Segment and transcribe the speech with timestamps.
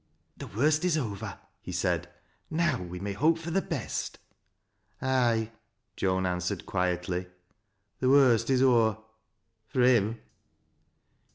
[0.39, 2.09] "The worst is over," he said;"
[2.49, 4.17] now we may hope for the best."'•'
[5.07, 5.51] Ay,"
[5.95, 7.27] Joan answered, quietly,"
[8.01, 8.97] th' worst is ower—
[9.69, 10.19] f rj him."